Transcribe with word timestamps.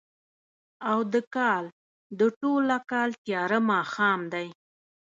او 0.89 0.99
د 1.13 1.15
کال، 1.35 1.65
د 2.19 2.21
ټوله 2.39 2.77
کال 2.91 3.09
تیاره 3.25 3.59
ماښام 3.71 4.19
دی 4.33 4.47